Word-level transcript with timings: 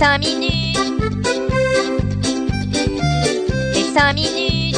5 0.00 0.18
minutes. 0.20 0.78
Les 3.74 3.84
5 3.84 4.14
minutes. 4.14 4.76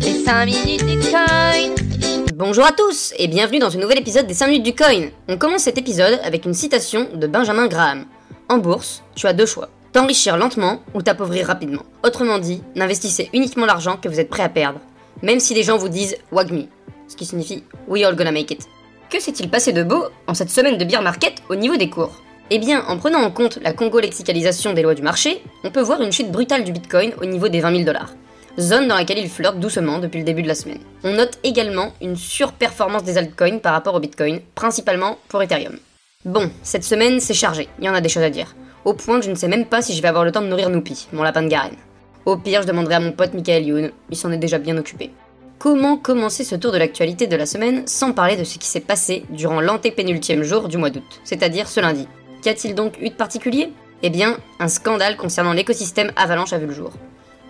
Les 0.00 0.24
5 0.24 0.46
minutes 0.46 0.84
du 0.84 0.98
coin. 0.98 1.22
Bonjour 2.34 2.64
à 2.64 2.72
tous 2.72 3.14
et 3.18 3.28
bienvenue 3.28 3.60
dans 3.60 3.70
ce 3.70 3.76
nouvel 3.76 3.98
épisode 4.00 4.26
des 4.26 4.34
5 4.34 4.48
minutes 4.48 4.64
du 4.64 4.74
coin. 4.74 5.10
On 5.28 5.38
commence 5.38 5.62
cet 5.62 5.78
épisode 5.78 6.18
avec 6.24 6.44
une 6.44 6.54
citation 6.54 7.06
de 7.14 7.28
Benjamin 7.28 7.68
Graham. 7.68 8.06
En 8.48 8.58
bourse, 8.58 9.04
tu 9.14 9.28
as 9.28 9.32
deux 9.32 9.46
choix. 9.46 9.68
T'enrichir 9.92 10.36
lentement 10.36 10.82
ou 10.92 11.02
t'appauvrir 11.02 11.46
rapidement. 11.46 11.84
Autrement 12.02 12.40
dit, 12.40 12.64
n'investissez 12.74 13.30
uniquement 13.32 13.66
l'argent 13.66 13.96
que 13.96 14.08
vous 14.08 14.18
êtes 14.18 14.28
prêt 14.28 14.42
à 14.42 14.48
perdre. 14.48 14.80
Même 15.22 15.38
si 15.38 15.54
les 15.54 15.62
gens 15.62 15.76
vous 15.76 15.88
disent 15.88 16.16
Wag 16.32 16.50
me, 16.50 16.64
ce 17.06 17.14
qui 17.14 17.26
signifie 17.26 17.62
We 17.86 18.02
all 18.02 18.16
gonna 18.16 18.32
make 18.32 18.50
it. 18.50 18.66
Que 19.10 19.20
s'est-il 19.20 19.48
passé 19.48 19.72
de 19.72 19.82
beau 19.82 20.04
en 20.26 20.34
cette 20.34 20.50
semaine 20.50 20.76
de 20.76 20.84
beer 20.84 21.02
market 21.02 21.42
au 21.48 21.54
niveau 21.54 21.76
des 21.76 21.88
cours? 21.88 22.20
Eh 22.50 22.58
bien, 22.58 22.84
en 22.88 22.98
prenant 22.98 23.20
en 23.20 23.30
compte 23.30 23.58
la 23.62 23.72
congo-lexicalisation 23.72 24.74
des 24.74 24.82
lois 24.82 24.94
du 24.94 25.02
marché, 25.02 25.42
on 25.64 25.70
peut 25.70 25.80
voir 25.80 26.02
une 26.02 26.12
chute 26.12 26.30
brutale 26.30 26.64
du 26.64 26.72
bitcoin 26.72 27.12
au 27.20 27.24
niveau 27.24 27.48
des 27.48 27.60
20 27.60 27.72
000 27.72 27.84
dollars 27.84 28.12
zone 28.58 28.88
dans 28.88 28.96
laquelle 28.96 29.18
il 29.18 29.28
flirte 29.28 29.60
doucement 29.60 29.98
depuis 29.98 30.18
le 30.18 30.24
début 30.24 30.42
de 30.42 30.48
la 30.48 30.54
semaine. 30.54 30.80
On 31.04 31.12
note 31.12 31.38
également 31.44 31.92
une 32.02 32.16
surperformance 32.16 33.04
des 33.04 33.16
altcoins 33.16 33.58
par 33.58 33.72
rapport 33.72 33.94
au 33.94 34.00
Bitcoin, 34.00 34.40
principalement 34.54 35.18
pour 35.28 35.42
Ethereum. 35.42 35.78
Bon, 36.24 36.50
cette 36.62 36.84
semaine 36.84 37.20
c'est 37.20 37.34
chargé, 37.34 37.68
il 37.78 37.84
y 37.84 37.88
en 37.88 37.94
a 37.94 38.00
des 38.00 38.08
choses 38.08 38.24
à 38.24 38.30
dire. 38.30 38.56
Au 38.84 38.94
point 38.94 39.20
que 39.20 39.26
je 39.26 39.30
ne 39.30 39.36
sais 39.36 39.48
même 39.48 39.66
pas 39.66 39.82
si 39.82 39.94
je 39.94 40.02
vais 40.02 40.08
avoir 40.08 40.24
le 40.24 40.32
temps 40.32 40.42
de 40.42 40.48
nourrir 40.48 40.70
Noupi, 40.70 41.06
mon 41.12 41.22
lapin 41.22 41.42
de 41.42 41.48
Garen. 41.48 41.76
Au 42.26 42.36
pire, 42.36 42.62
je 42.62 42.66
demanderai 42.66 42.96
à 42.96 43.00
mon 43.00 43.12
pote 43.12 43.34
Michael 43.34 43.64
Youn, 43.64 43.90
il 44.10 44.16
s'en 44.16 44.32
est 44.32 44.38
déjà 44.38 44.58
bien 44.58 44.76
occupé. 44.76 45.10
Comment 45.58 45.96
commencer 45.96 46.44
ce 46.44 46.54
tour 46.54 46.72
de 46.72 46.78
l'actualité 46.78 47.26
de 47.26 47.36
la 47.36 47.46
semaine 47.46 47.86
sans 47.86 48.12
parler 48.12 48.36
de 48.36 48.44
ce 48.44 48.58
qui 48.58 48.68
s'est 48.68 48.80
passé 48.80 49.24
durant 49.30 49.60
l'antépénultième 49.60 50.42
jour 50.42 50.68
du 50.68 50.78
mois 50.78 50.90
d'août, 50.90 51.20
c'est-à-dire 51.24 51.68
ce 51.68 51.80
lundi 51.80 52.06
Qu'y 52.42 52.50
a-t-il 52.50 52.74
donc 52.74 52.98
eu 53.00 53.10
de 53.10 53.14
particulier? 53.14 53.72
Eh 54.02 54.10
bien, 54.10 54.38
un 54.60 54.68
scandale 54.68 55.16
concernant 55.16 55.52
l'écosystème 55.52 56.12
Avalanche 56.16 56.52
a 56.52 56.58
vu 56.58 56.66
le 56.66 56.74
jour 56.74 56.92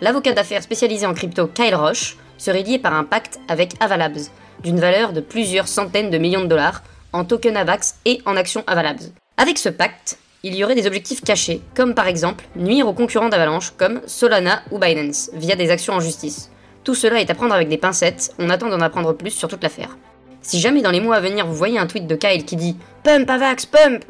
l'avocat 0.01 0.33
d'affaires 0.33 0.63
spécialisé 0.63 1.07
en 1.07 1.15
crypto 1.15 1.47
Kyle 1.47 1.75
Roche 1.75 2.17
serait 2.37 2.63
lié 2.63 2.79
par 2.79 2.95
un 2.95 3.05
pacte 3.05 3.41
avec 3.49 3.73
Avalabs, 3.81 4.29
d'une 4.63 4.79
valeur 4.79 5.13
de 5.13 5.21
plusieurs 5.21 5.69
centaines 5.69 6.11
de 6.11 6.19
millions 6.19 6.43
de 6.43 6.47
dollars 6.47 6.83
en 7.13 7.25
token 7.25 7.57
AVAX 7.57 7.97
et 8.05 8.21
en 8.27 8.37
actions 8.37 8.65
Avalabs. 8.67 9.01
Avec 9.37 9.59
ce 9.59 9.69
pacte, 9.69 10.19
il 10.43 10.55
y 10.55 10.63
aurait 10.63 10.75
des 10.75 10.87
objectifs 10.87 11.23
cachés, 11.23 11.63
comme 11.75 11.95
par 11.95 12.07
exemple 12.07 12.45
nuire 12.55 12.87
aux 12.87 12.93
concurrents 12.93 13.29
d'Avalanche 13.29 13.73
comme 13.77 14.01
Solana 14.07 14.63
ou 14.71 14.79
Binance, 14.79 15.31
via 15.33 15.57
des 15.57 15.71
actions 15.71 15.95
en 15.95 16.01
justice. 16.01 16.51
Tout 16.89 16.95
cela 16.95 17.21
est 17.21 17.29
à 17.29 17.35
prendre 17.35 17.53
avec 17.53 17.69
des 17.69 17.77
pincettes, 17.77 18.33
on 18.39 18.49
attend 18.49 18.71
d'en 18.71 18.81
apprendre 18.81 19.13
plus 19.13 19.33
sur 19.33 19.47
toute 19.47 19.63
l'affaire. 19.63 19.99
Si 20.41 20.59
jamais 20.59 20.81
dans 20.81 20.91
les 20.91 21.03
mois 21.03 21.17
à 21.17 21.21
venir 21.21 21.47
vous 21.47 21.53
voyez 21.53 21.79
un 21.79 21.87
tweet 21.87 22.07
de 22.07 22.15
Kyle 22.15 22.47
qui 22.47 22.57
dit 22.57 22.79
Pump 23.05 23.29
Avax, 23.29 23.67
pump 23.67 24.07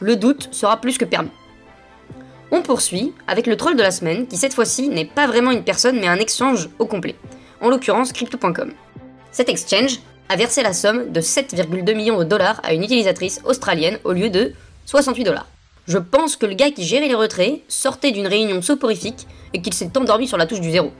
le 0.00 0.16
doute 0.16 0.48
sera 0.50 0.80
plus 0.80 0.96
que 0.96 1.04
permis. 1.04 1.28
On 2.50 2.62
poursuit 2.62 3.12
avec 3.26 3.46
le 3.46 3.58
troll 3.58 3.76
de 3.76 3.82
la 3.82 3.90
semaine 3.90 4.26
qui 4.26 4.38
cette 4.38 4.54
fois-ci 4.54 4.88
n'est 4.88 5.04
pas 5.04 5.26
vraiment 5.26 5.50
une 5.50 5.62
personne 5.62 6.00
mais 6.00 6.08
un 6.08 6.16
exchange 6.16 6.70
au 6.78 6.86
complet, 6.86 7.16
en 7.60 7.68
l'occurrence 7.68 8.14
crypto.com. 8.14 8.72
Cet 9.30 9.50
exchange 9.50 9.98
a 10.30 10.36
versé 10.36 10.62
la 10.62 10.72
somme 10.72 11.12
de 11.12 11.20
7,2 11.20 11.94
millions 11.94 12.18
de 12.18 12.24
dollars 12.24 12.62
à 12.64 12.72
une 12.72 12.82
utilisatrice 12.82 13.42
australienne 13.44 13.98
au 14.04 14.12
lieu 14.12 14.30
de 14.30 14.54
68 14.86 15.24
dollars. 15.24 15.48
Je 15.86 15.98
pense 15.98 16.36
que 16.36 16.46
le 16.46 16.54
gars 16.54 16.70
qui 16.70 16.84
gérait 16.84 17.08
les 17.08 17.14
retraits 17.14 17.60
sortait 17.68 18.10
d'une 18.10 18.26
réunion 18.26 18.62
soporifique 18.62 19.26
et 19.52 19.60
qu'il 19.60 19.74
s'est 19.74 19.98
endormi 19.98 20.26
sur 20.26 20.38
la 20.38 20.46
touche 20.46 20.62
du 20.62 20.70
zéro. 20.70 20.92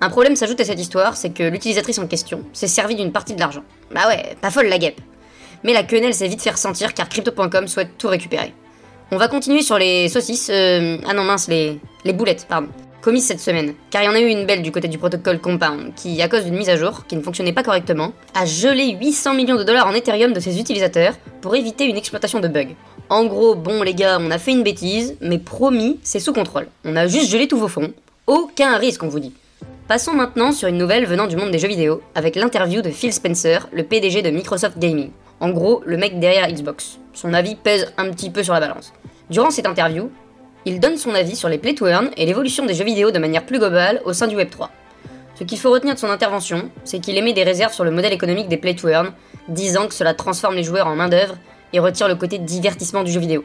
Un 0.00 0.10
problème 0.10 0.36
s'ajoute 0.36 0.60
à 0.60 0.64
cette 0.64 0.78
histoire, 0.78 1.16
c'est 1.16 1.30
que 1.30 1.42
l'utilisatrice 1.42 1.98
en 1.98 2.06
question 2.06 2.42
s'est 2.52 2.66
servie 2.68 2.96
d'une 2.96 3.12
partie 3.12 3.34
de 3.34 3.40
l'argent. 3.40 3.62
Bah 3.94 4.06
ouais, 4.08 4.36
pas 4.42 4.50
folle 4.50 4.66
la 4.66 4.78
guêpe. 4.78 5.00
Mais 5.64 5.72
la 5.72 5.84
quenelle 5.84 6.12
s'est 6.12 6.28
vite 6.28 6.42
fait 6.42 6.50
ressentir 6.50 6.92
car 6.92 7.08
crypto.com 7.08 7.66
souhaite 7.66 7.96
tout 7.96 8.08
récupérer. 8.08 8.52
On 9.10 9.16
va 9.16 9.28
continuer 9.28 9.62
sur 9.62 9.78
les 9.78 10.08
saucisses, 10.08 10.50
euh, 10.52 10.98
ah 11.06 11.14
non 11.14 11.24
mince, 11.24 11.48
les, 11.48 11.80
les 12.04 12.12
boulettes, 12.12 12.46
pardon, 12.46 12.68
commises 13.00 13.24
cette 13.24 13.40
semaine. 13.40 13.72
Car 13.88 14.02
il 14.02 14.06
y 14.06 14.08
en 14.08 14.14
a 14.14 14.20
eu 14.20 14.26
une 14.26 14.44
belle 14.44 14.60
du 14.60 14.70
côté 14.70 14.88
du 14.88 14.98
protocole 14.98 15.40
Compound, 15.40 15.94
qui, 15.94 16.20
à 16.20 16.28
cause 16.28 16.44
d'une 16.44 16.56
mise 16.56 16.68
à 16.68 16.76
jour 16.76 17.06
qui 17.06 17.16
ne 17.16 17.22
fonctionnait 17.22 17.54
pas 17.54 17.62
correctement, 17.62 18.12
a 18.34 18.44
gelé 18.44 18.98
800 19.00 19.32
millions 19.32 19.56
de 19.56 19.64
dollars 19.64 19.86
en 19.86 19.94
Ethereum 19.94 20.34
de 20.34 20.40
ses 20.40 20.60
utilisateurs 20.60 21.14
pour 21.40 21.56
éviter 21.56 21.86
une 21.86 21.96
exploitation 21.96 22.40
de 22.40 22.48
bugs. 22.48 22.74
En 23.08 23.24
gros, 23.24 23.54
bon 23.54 23.82
les 23.82 23.94
gars, 23.94 24.18
on 24.20 24.30
a 24.30 24.38
fait 24.38 24.50
une 24.50 24.62
bêtise, 24.62 25.16
mais 25.22 25.38
promis, 25.38 26.00
c'est 26.02 26.20
sous 26.20 26.34
contrôle. 26.34 26.66
On 26.84 26.96
a 26.96 27.06
juste 27.06 27.30
gelé 27.30 27.48
tous 27.48 27.58
vos 27.58 27.68
fonds. 27.68 27.94
Aucun 28.26 28.76
risque, 28.76 29.02
on 29.02 29.08
vous 29.08 29.20
dit. 29.20 29.32
Passons 29.88 30.14
maintenant 30.14 30.50
sur 30.50 30.66
une 30.66 30.78
nouvelle 30.78 31.06
venant 31.06 31.28
du 31.28 31.36
monde 31.36 31.52
des 31.52 31.60
jeux 31.60 31.68
vidéo, 31.68 32.02
avec 32.16 32.34
l'interview 32.34 32.82
de 32.82 32.90
Phil 32.90 33.12
Spencer, 33.12 33.68
le 33.72 33.84
PDG 33.84 34.20
de 34.20 34.30
Microsoft 34.30 34.80
Gaming. 34.80 35.10
En 35.38 35.50
gros, 35.50 35.80
le 35.86 35.96
mec 35.96 36.18
derrière 36.18 36.50
Xbox. 36.50 36.98
Son 37.12 37.32
avis 37.32 37.54
pèse 37.54 37.92
un 37.96 38.10
petit 38.10 38.30
peu 38.30 38.42
sur 38.42 38.52
la 38.52 38.58
balance. 38.58 38.92
Durant 39.30 39.50
cette 39.50 39.68
interview, 39.68 40.10
il 40.64 40.80
donne 40.80 40.96
son 40.96 41.14
avis 41.14 41.36
sur 41.36 41.48
les 41.48 41.58
play 41.58 41.76
to 41.76 41.86
earn 41.86 42.10
et 42.16 42.26
l'évolution 42.26 42.66
des 42.66 42.74
jeux 42.74 42.84
vidéo 42.84 43.12
de 43.12 43.20
manière 43.20 43.46
plus 43.46 43.60
globale 43.60 44.02
au 44.04 44.12
sein 44.12 44.26
du 44.26 44.34
Web3. 44.34 44.70
Ce 45.36 45.44
qu'il 45.44 45.56
faut 45.56 45.70
retenir 45.70 45.94
de 45.94 46.00
son 46.00 46.10
intervention, 46.10 46.68
c'est 46.82 46.98
qu'il 46.98 47.16
émet 47.16 47.32
des 47.32 47.44
réserves 47.44 47.72
sur 47.72 47.84
le 47.84 47.92
modèle 47.92 48.12
économique 48.12 48.48
des 48.48 48.56
play 48.56 48.74
to 48.74 48.88
earn, 48.88 49.12
disant 49.46 49.86
que 49.86 49.94
cela 49.94 50.14
transforme 50.14 50.56
les 50.56 50.64
joueurs 50.64 50.88
en 50.88 50.96
main-d'œuvre 50.96 51.36
et 51.72 51.78
retire 51.78 52.08
le 52.08 52.16
côté 52.16 52.38
divertissement 52.38 53.04
du 53.04 53.12
jeu 53.12 53.20
vidéo. 53.20 53.44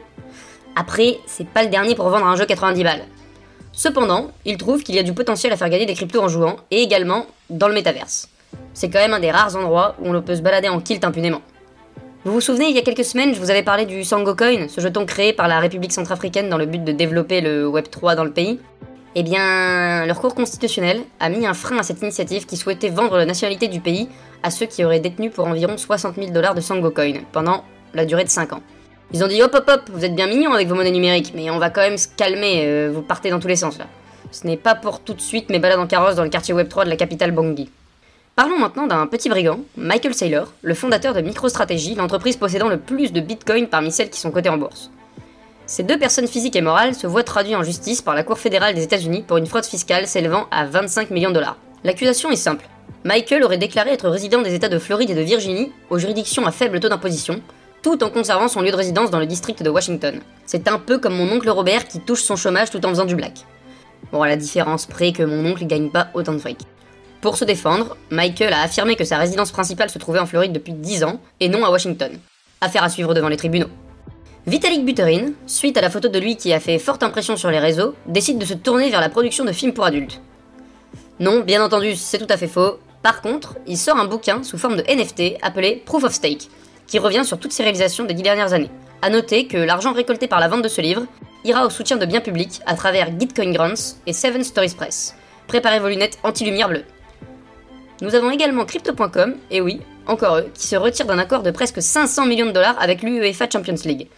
Après, 0.74 1.18
c'est 1.26 1.46
pas 1.46 1.62
le 1.62 1.68
dernier 1.68 1.94
pour 1.94 2.08
vendre 2.08 2.26
un 2.26 2.34
jeu 2.34 2.46
90 2.46 2.82
balles. 2.82 3.04
Cependant, 3.72 4.30
il 4.44 4.58
trouve 4.58 4.82
qu'il 4.82 4.94
y 4.94 4.98
a 4.98 5.02
du 5.02 5.14
potentiel 5.14 5.52
à 5.52 5.56
faire 5.56 5.70
gagner 5.70 5.86
des 5.86 5.94
cryptos 5.94 6.20
en 6.20 6.28
jouant 6.28 6.56
et 6.70 6.82
également 6.82 7.26
dans 7.48 7.68
le 7.68 7.74
métaverse. 7.74 8.28
C'est 8.74 8.90
quand 8.90 8.98
même 8.98 9.14
un 9.14 9.20
des 9.20 9.30
rares 9.30 9.56
endroits 9.56 9.96
où 10.00 10.14
on 10.14 10.22
peut 10.22 10.36
se 10.36 10.42
balader 10.42 10.68
en 10.68 10.80
kilt 10.80 11.04
impunément. 11.04 11.40
Vous 12.24 12.32
vous 12.32 12.40
souvenez, 12.40 12.68
il 12.68 12.76
y 12.76 12.78
a 12.78 12.82
quelques 12.82 13.04
semaines, 13.04 13.34
je 13.34 13.40
vous 13.40 13.50
avais 13.50 13.62
parlé 13.62 13.84
du 13.84 14.04
Sango 14.04 14.36
Coin, 14.36 14.68
ce 14.68 14.80
jeton 14.80 15.06
créé 15.06 15.32
par 15.32 15.48
la 15.48 15.58
République 15.58 15.92
centrafricaine 15.92 16.48
dans 16.48 16.58
le 16.58 16.66
but 16.66 16.84
de 16.84 16.92
développer 16.92 17.40
le 17.40 17.66
Web3 17.66 18.14
dans 18.14 18.24
le 18.24 18.30
pays 18.30 18.60
Eh 19.16 19.22
bien, 19.24 20.06
leur 20.06 20.20
cour 20.20 20.34
constitutionnel 20.34 21.00
a 21.18 21.28
mis 21.30 21.46
un 21.46 21.54
frein 21.54 21.78
à 21.78 21.82
cette 21.82 22.00
initiative 22.00 22.46
qui 22.46 22.56
souhaitait 22.56 22.90
vendre 22.90 23.16
la 23.16 23.26
nationalité 23.26 23.66
du 23.66 23.80
pays 23.80 24.08
à 24.42 24.50
ceux 24.50 24.66
qui 24.66 24.84
auraient 24.84 25.00
détenu 25.00 25.30
pour 25.30 25.48
environ 25.48 25.76
60 25.76 26.14
000 26.16 26.30
dollars 26.30 26.54
de 26.54 26.60
Sango 26.60 26.90
Coin 26.90 27.14
pendant 27.32 27.64
la 27.94 28.04
durée 28.04 28.24
de 28.24 28.28
5 28.30 28.52
ans. 28.52 28.62
Ils 29.14 29.22
ont 29.22 29.28
dit 29.28 29.42
hop 29.42 29.54
hop 29.54 29.68
hop, 29.68 29.82
vous 29.92 30.06
êtes 30.06 30.14
bien 30.14 30.26
mignons 30.26 30.54
avec 30.54 30.68
vos 30.68 30.74
monnaies 30.74 30.90
numériques, 30.90 31.32
mais 31.34 31.50
on 31.50 31.58
va 31.58 31.68
quand 31.68 31.82
même 31.82 31.98
se 31.98 32.08
calmer, 32.08 32.62
euh, 32.64 32.90
vous 32.90 33.02
partez 33.02 33.28
dans 33.28 33.40
tous 33.40 33.48
les 33.48 33.56
sens 33.56 33.76
là. 33.76 33.84
Ce 34.30 34.46
n'est 34.46 34.56
pas 34.56 34.74
pour 34.74 35.00
tout 35.00 35.12
de 35.12 35.20
suite 35.20 35.50
mes 35.50 35.58
balades 35.58 35.80
en 35.80 35.86
carrosse 35.86 36.14
dans 36.14 36.24
le 36.24 36.30
quartier 36.30 36.54
Web3 36.54 36.84
de 36.84 36.88
la 36.88 36.96
capitale 36.96 37.30
Bangui. 37.30 37.70
Parlons 38.36 38.58
maintenant 38.58 38.86
d'un 38.86 39.06
petit 39.06 39.28
brigand, 39.28 39.60
Michael 39.76 40.14
Saylor, 40.14 40.54
le 40.62 40.72
fondateur 40.72 41.12
de 41.12 41.20
MicroStrategy, 41.20 41.94
l'entreprise 41.94 42.36
possédant 42.36 42.70
le 42.70 42.78
plus 42.78 43.12
de 43.12 43.20
bitcoins 43.20 43.66
parmi 43.66 43.92
celles 43.92 44.08
qui 44.08 44.18
sont 44.18 44.30
cotées 44.30 44.48
en 44.48 44.56
bourse. 44.56 44.90
Ces 45.66 45.82
deux 45.82 45.98
personnes 45.98 46.26
physiques 46.26 46.56
et 46.56 46.62
morales 46.62 46.94
se 46.94 47.06
voient 47.06 47.22
traduits 47.22 47.54
en 47.54 47.62
justice 47.62 48.00
par 48.00 48.14
la 48.14 48.22
Cour 48.22 48.38
fédérale 48.38 48.74
des 48.74 48.82
États-Unis 48.82 49.24
pour 49.28 49.36
une 49.36 49.46
fraude 49.46 49.66
fiscale 49.66 50.06
s'élevant 50.06 50.46
à 50.50 50.64
25 50.64 51.10
millions 51.10 51.28
de 51.28 51.34
dollars. 51.34 51.58
L'accusation 51.84 52.30
est 52.30 52.36
simple. 52.36 52.66
Michael 53.04 53.44
aurait 53.44 53.58
déclaré 53.58 53.90
être 53.90 54.08
résident 54.08 54.40
des 54.40 54.54
États 54.54 54.70
de 54.70 54.78
Floride 54.78 55.10
et 55.10 55.14
de 55.14 55.20
Virginie, 55.20 55.70
aux 55.90 55.98
juridictions 55.98 56.46
à 56.46 56.50
faible 56.52 56.80
taux 56.80 56.88
d'imposition, 56.88 57.42
tout 57.82 58.02
en 58.04 58.10
conservant 58.10 58.48
son 58.48 58.60
lieu 58.60 58.70
de 58.70 58.76
résidence 58.76 59.10
dans 59.10 59.18
le 59.18 59.26
district 59.26 59.62
de 59.62 59.68
Washington. 59.68 60.20
C'est 60.46 60.68
un 60.68 60.78
peu 60.78 60.98
comme 60.98 61.16
mon 61.16 61.30
oncle 61.30 61.50
Robert 61.50 61.88
qui 61.88 62.00
touche 62.00 62.22
son 62.22 62.36
chômage 62.36 62.70
tout 62.70 62.84
en 62.86 62.90
faisant 62.90 63.04
du 63.04 63.16
black. 63.16 63.44
Bon, 64.12 64.22
à 64.22 64.28
la 64.28 64.36
différence 64.36 64.86
près 64.86 65.12
que 65.12 65.22
mon 65.22 65.44
oncle 65.50 65.66
gagne 65.66 65.90
pas 65.90 66.08
autant 66.14 66.32
de 66.32 66.38
fric. 66.38 66.58
Pour 67.20 67.36
se 67.36 67.44
défendre, 67.44 67.96
Michael 68.10 68.52
a 68.52 68.62
affirmé 68.62 68.96
que 68.96 69.04
sa 69.04 69.18
résidence 69.18 69.52
principale 69.52 69.90
se 69.90 69.98
trouvait 69.98 70.18
en 70.18 70.26
Floride 70.26 70.52
depuis 70.52 70.72
10 70.72 71.04
ans 71.04 71.20
et 71.40 71.48
non 71.48 71.64
à 71.64 71.70
Washington. 71.70 72.12
Affaire 72.60 72.84
à 72.84 72.88
suivre 72.88 73.14
devant 73.14 73.28
les 73.28 73.36
tribunaux. 73.36 73.68
Vitalik 74.46 74.84
Buterin, 74.84 75.32
suite 75.46 75.76
à 75.76 75.80
la 75.80 75.90
photo 75.90 76.08
de 76.08 76.18
lui 76.18 76.36
qui 76.36 76.52
a 76.52 76.58
fait 76.58 76.78
forte 76.78 77.02
impression 77.02 77.36
sur 77.36 77.50
les 77.50 77.60
réseaux, 77.60 77.94
décide 78.06 78.38
de 78.38 78.44
se 78.44 78.54
tourner 78.54 78.90
vers 78.90 79.00
la 79.00 79.08
production 79.08 79.44
de 79.44 79.52
films 79.52 79.72
pour 79.72 79.84
adultes. 79.84 80.20
Non, 81.20 81.40
bien 81.40 81.64
entendu, 81.64 81.94
c'est 81.94 82.18
tout 82.18 82.26
à 82.28 82.36
fait 82.36 82.48
faux. 82.48 82.78
Par 83.02 83.22
contre, 83.22 83.56
il 83.66 83.78
sort 83.78 83.98
un 83.98 84.06
bouquin 84.06 84.42
sous 84.42 84.58
forme 84.58 84.76
de 84.76 84.82
NFT 84.82 85.38
appelé 85.42 85.82
Proof 85.86 86.04
of 86.04 86.12
Stake, 86.12 86.48
qui 86.92 86.98
revient 86.98 87.24
sur 87.24 87.38
toutes 87.38 87.52
ses 87.52 87.62
réalisations 87.62 88.04
des 88.04 88.12
dix 88.12 88.22
dernières 88.22 88.52
années. 88.52 88.68
A 89.00 89.08
noter 89.08 89.46
que 89.46 89.56
l'argent 89.56 89.94
récolté 89.94 90.28
par 90.28 90.40
la 90.40 90.48
vente 90.48 90.60
de 90.60 90.68
ce 90.68 90.82
livre 90.82 91.06
ira 91.42 91.64
au 91.64 91.70
soutien 91.70 91.96
de 91.96 92.04
biens 92.04 92.20
publics 92.20 92.60
à 92.66 92.74
travers 92.74 93.18
Gitcoin 93.18 93.50
Grants 93.50 93.96
et 94.06 94.12
Seven 94.12 94.44
Stories 94.44 94.74
Press. 94.76 95.16
Préparez 95.46 95.80
vos 95.80 95.88
lunettes 95.88 96.18
anti-lumière 96.22 96.68
bleue. 96.68 96.84
Nous 98.02 98.14
avons 98.14 98.30
également 98.30 98.66
Crypto.com, 98.66 99.36
et 99.50 99.62
oui, 99.62 99.80
encore 100.06 100.36
eux, 100.36 100.50
qui 100.52 100.66
se 100.66 100.76
retirent 100.76 101.06
d'un 101.06 101.18
accord 101.18 101.42
de 101.42 101.50
presque 101.50 101.80
500 101.80 102.26
millions 102.26 102.44
de 102.44 102.50
dollars 102.50 102.76
avec 102.78 103.00
l'UEFA 103.00 103.48
Champions 103.50 103.74
League. 103.86 104.08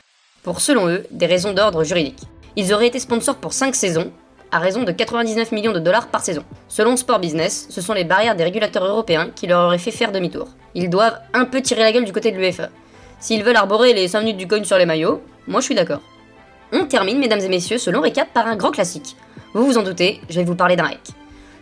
Pour, 0.42 0.60
selon 0.60 0.88
eux, 0.88 1.06
des 1.12 1.26
raisons 1.26 1.52
d'ordre 1.52 1.84
juridique. 1.84 2.22
Ils 2.56 2.74
auraient 2.74 2.88
été 2.88 2.98
sponsors 2.98 3.36
pour 3.36 3.52
5 3.52 3.72
saisons, 3.76 4.10
à 4.50 4.58
raison 4.58 4.84
de 4.84 4.92
99 4.92 5.52
millions 5.52 5.72
de 5.72 5.78
dollars 5.78 6.08
par 6.08 6.22
saison. 6.22 6.44
Selon 6.68 6.96
Sport 6.96 7.18
Business, 7.18 7.66
ce 7.70 7.80
sont 7.80 7.92
les 7.92 8.04
barrières 8.04 8.36
des 8.36 8.44
régulateurs 8.44 8.84
européens 8.84 9.30
qui 9.34 9.46
leur 9.46 9.66
auraient 9.66 9.78
fait 9.78 9.90
faire 9.90 10.12
demi-tour. 10.12 10.48
Ils 10.74 10.90
doivent 10.90 11.18
un 11.32 11.44
peu 11.44 11.60
tirer 11.60 11.82
la 11.82 11.92
gueule 11.92 12.04
du 12.04 12.12
côté 12.12 12.32
de 12.32 12.36
l'UEFA. 12.36 12.68
S'ils 13.20 13.42
veulent 13.42 13.56
arborer 13.56 13.94
les 13.94 14.08
5 14.08 14.20
minutes 14.20 14.36
du 14.36 14.48
coin 14.48 14.62
sur 14.64 14.78
les 14.78 14.86
maillots, 14.86 15.22
moi 15.46 15.60
je 15.60 15.66
suis 15.66 15.74
d'accord. 15.74 16.00
On 16.72 16.86
termine, 16.86 17.18
mesdames 17.18 17.40
et 17.40 17.48
messieurs, 17.48 17.78
ce 17.78 17.90
long 17.90 18.00
récap 18.00 18.32
par 18.32 18.46
un 18.46 18.56
grand 18.56 18.70
classique. 18.70 19.16
Vous 19.54 19.64
vous 19.64 19.78
en 19.78 19.82
doutez, 19.82 20.20
je 20.28 20.40
vais 20.40 20.44
vous 20.44 20.56
parler 20.56 20.76
d'un 20.76 20.86
hack. 20.86 21.08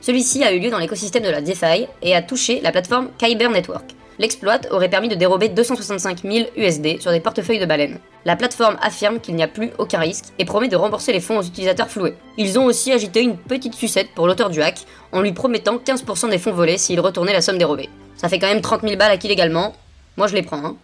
Celui-ci 0.00 0.42
a 0.42 0.52
eu 0.52 0.58
lieu 0.58 0.70
dans 0.70 0.78
l'écosystème 0.78 1.22
de 1.22 1.30
la 1.30 1.40
DeFi 1.40 1.86
et 2.02 2.16
a 2.16 2.22
touché 2.22 2.60
la 2.60 2.72
plateforme 2.72 3.10
Kyber 3.18 3.50
Network. 3.50 3.84
L'exploit 4.18 4.60
aurait 4.70 4.90
permis 4.90 5.08
de 5.08 5.14
dérober 5.14 5.48
265 5.48 6.22
000 6.22 6.48
USD 6.56 7.00
sur 7.00 7.10
des 7.10 7.20
portefeuilles 7.20 7.58
de 7.58 7.66
baleines. 7.66 7.98
La 8.24 8.36
plateforme 8.36 8.76
affirme 8.80 9.20
qu'il 9.20 9.34
n'y 9.34 9.42
a 9.42 9.48
plus 9.48 9.70
aucun 9.78 9.98
risque 9.98 10.26
et 10.38 10.44
promet 10.44 10.68
de 10.68 10.76
rembourser 10.76 11.12
les 11.12 11.20
fonds 11.20 11.38
aux 11.38 11.42
utilisateurs 11.42 11.88
floués. 11.88 12.14
Ils 12.38 12.58
ont 12.58 12.66
aussi 12.66 12.92
agité 12.92 13.22
une 13.22 13.36
petite 13.36 13.74
sucette 13.74 14.10
pour 14.14 14.26
l'auteur 14.26 14.50
du 14.50 14.62
hack 14.62 14.80
en 15.12 15.20
lui 15.20 15.32
promettant 15.32 15.76
15% 15.76 16.30
des 16.30 16.38
fonds 16.38 16.52
volés 16.52 16.78
s'il 16.78 17.00
retournait 17.00 17.32
la 17.32 17.40
somme 17.40 17.58
dérobée. 17.58 17.88
Ça 18.16 18.28
fait 18.28 18.38
quand 18.38 18.48
même 18.48 18.60
30 18.60 18.82
000 18.82 18.96
balles 18.96 19.10
acquis 19.10 19.28
légalement. 19.28 19.74
Moi 20.16 20.26
je 20.26 20.34
les 20.34 20.42
prends. 20.42 20.64
Hein. 20.64 20.76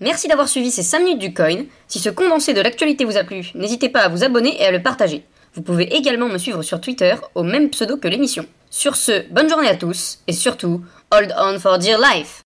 Merci 0.00 0.28
d'avoir 0.28 0.48
suivi 0.48 0.70
ces 0.70 0.82
5 0.82 1.00
minutes 1.00 1.18
du 1.18 1.34
coin. 1.34 1.64
Si 1.86 1.98
ce 1.98 2.08
condensé 2.08 2.54
de 2.54 2.60
l'actualité 2.62 3.04
vous 3.04 3.18
a 3.18 3.24
plu, 3.24 3.50
n'hésitez 3.54 3.90
pas 3.90 4.00
à 4.00 4.08
vous 4.08 4.24
abonner 4.24 4.60
et 4.60 4.64
à 4.64 4.70
le 4.70 4.82
partager. 4.82 5.24
Vous 5.54 5.62
pouvez 5.62 5.94
également 5.94 6.28
me 6.28 6.38
suivre 6.38 6.62
sur 6.62 6.80
Twitter 6.80 7.14
au 7.34 7.42
même 7.42 7.68
pseudo 7.70 7.96
que 7.96 8.08
l'émission. 8.08 8.46
Sur 8.70 8.96
ce, 8.96 9.28
bonne 9.30 9.50
journée 9.50 9.68
à 9.68 9.74
tous 9.74 10.20
et 10.26 10.32
surtout, 10.32 10.82
hold 11.10 11.34
on 11.36 11.58
for 11.58 11.78
dear 11.78 11.98
life 11.98 12.39